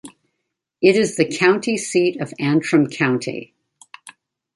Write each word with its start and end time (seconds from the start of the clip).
It 0.81 0.95
is 0.95 1.15
the 1.15 1.27
county 1.27 1.77
seat 1.77 2.19
of 2.19 2.33
Antrim 2.39 2.89
County. 2.89 3.53